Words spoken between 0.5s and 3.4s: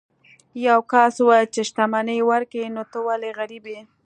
یو کس وویل که شتمني ورکوي نو ته ولې